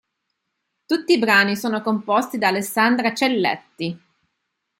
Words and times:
Tutti 0.87 1.13
i 1.13 1.19
brani 1.19 1.55
sono 1.55 1.81
composti 1.83 2.39
da 2.39 2.47
Alessandra 2.47 3.13
Celletti. 3.13 3.99